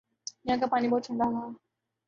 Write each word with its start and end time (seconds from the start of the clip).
یہاں 0.45 0.57
کا 0.59 0.67
پانی 0.71 0.87
بہت 0.87 1.03
ٹھنڈا 1.05 1.25
تھا۔ 1.31 1.43